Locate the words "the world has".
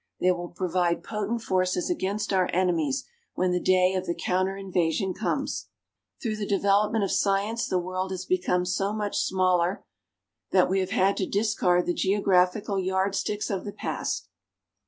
7.67-8.25